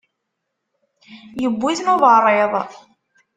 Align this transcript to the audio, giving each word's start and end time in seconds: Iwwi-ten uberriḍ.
Iwwi-ten 1.45 1.91
uberriḍ. 1.95 2.53